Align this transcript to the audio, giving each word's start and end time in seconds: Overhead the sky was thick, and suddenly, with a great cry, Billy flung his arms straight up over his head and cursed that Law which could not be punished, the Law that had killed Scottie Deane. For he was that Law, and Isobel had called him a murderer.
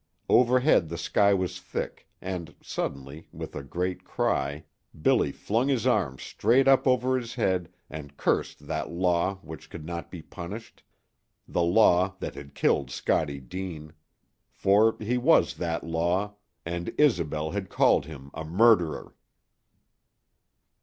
Overhead 0.29 0.89
the 0.89 0.97
sky 0.97 1.31
was 1.31 1.59
thick, 1.61 2.07
and 2.21 2.55
suddenly, 2.59 3.27
with 3.31 3.55
a 3.55 3.61
great 3.61 4.03
cry, 4.03 4.63
Billy 4.99 5.31
flung 5.31 5.67
his 5.67 5.85
arms 5.85 6.23
straight 6.23 6.67
up 6.67 6.87
over 6.87 7.19
his 7.19 7.35
head 7.35 7.71
and 7.87 8.17
cursed 8.17 8.65
that 8.65 8.89
Law 8.89 9.35
which 9.43 9.69
could 9.69 9.85
not 9.85 10.09
be 10.09 10.23
punished, 10.23 10.81
the 11.47 11.61
Law 11.61 12.15
that 12.17 12.33
had 12.33 12.55
killed 12.55 12.89
Scottie 12.89 13.41
Deane. 13.41 13.93
For 14.51 14.95
he 14.97 15.19
was 15.19 15.57
that 15.57 15.83
Law, 15.83 16.33
and 16.65 16.91
Isobel 16.99 17.51
had 17.51 17.69
called 17.69 18.05
him 18.07 18.31
a 18.33 18.43
murderer. 18.43 19.13